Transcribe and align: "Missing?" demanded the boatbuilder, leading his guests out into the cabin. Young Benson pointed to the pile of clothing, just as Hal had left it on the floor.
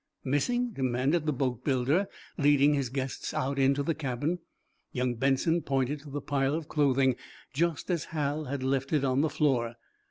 "Missing?" 0.23 0.71
demanded 0.71 1.27
the 1.27 1.31
boatbuilder, 1.31 2.07
leading 2.35 2.73
his 2.73 2.89
guests 2.89 3.35
out 3.35 3.59
into 3.59 3.83
the 3.83 3.93
cabin. 3.93 4.39
Young 4.91 5.13
Benson 5.13 5.61
pointed 5.61 5.99
to 5.99 6.09
the 6.09 6.21
pile 6.21 6.55
of 6.55 6.67
clothing, 6.67 7.15
just 7.53 7.91
as 7.91 8.05
Hal 8.05 8.45
had 8.45 8.63
left 8.63 8.91
it 8.93 9.03
on 9.03 9.21
the 9.21 9.29
floor. 9.29 9.75